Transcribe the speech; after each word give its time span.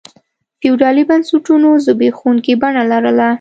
فیوډالي 0.59 1.03
بنسټونو 1.09 1.69
زبېښونکي 1.85 2.53
بڼه 2.61 2.83
لرله. 2.91 3.27